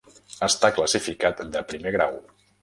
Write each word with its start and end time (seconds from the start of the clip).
Està 0.45 0.71
classificat 0.77 1.45
de 1.57 1.63
Primer 1.73 1.93
Grau. 1.99 2.19